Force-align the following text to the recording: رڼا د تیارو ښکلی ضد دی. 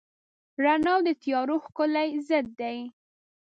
رڼا 0.63 0.95
د 1.05 1.07
تیارو 1.21 1.55
ښکلی 1.65 2.09
ضد 2.27 2.47
دی. 2.59 2.77